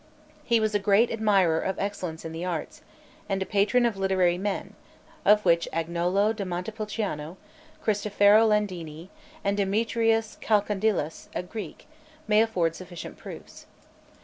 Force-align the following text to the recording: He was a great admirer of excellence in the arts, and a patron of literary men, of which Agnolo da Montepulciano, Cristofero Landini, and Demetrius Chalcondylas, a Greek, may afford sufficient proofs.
He 0.43 0.59
was 0.59 0.73
a 0.73 0.79
great 0.79 1.11
admirer 1.11 1.59
of 1.59 1.77
excellence 1.77 2.25
in 2.25 2.31
the 2.31 2.43
arts, 2.43 2.81
and 3.29 3.39
a 3.39 3.45
patron 3.45 3.85
of 3.85 3.97
literary 3.97 4.39
men, 4.39 4.73
of 5.25 5.45
which 5.45 5.67
Agnolo 5.71 6.33
da 6.35 6.43
Montepulciano, 6.43 7.37
Cristofero 7.85 8.47
Landini, 8.47 9.11
and 9.43 9.55
Demetrius 9.55 10.39
Chalcondylas, 10.41 11.29
a 11.35 11.43
Greek, 11.43 11.85
may 12.27 12.41
afford 12.41 12.75
sufficient 12.75 13.15
proofs. 13.15 13.67